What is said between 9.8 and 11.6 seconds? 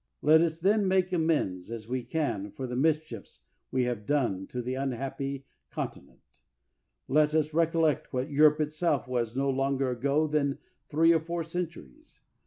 ago than three or four